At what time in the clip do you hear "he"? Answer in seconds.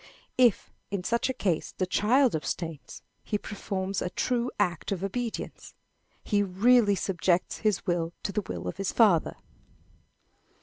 3.23-3.37, 6.23-6.41